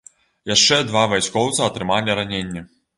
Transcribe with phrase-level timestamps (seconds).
[0.55, 2.69] Яшчэ два вайскоўца атрымалі раненні.